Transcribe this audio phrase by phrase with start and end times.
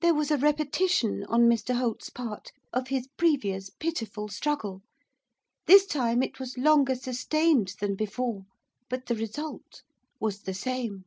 [0.00, 4.82] There was a repetition, on Mr Holt's part, of his previous pitiful struggle;
[5.66, 8.46] this time it was longer sustained than before,
[8.90, 9.82] but the result
[10.18, 11.04] was the same.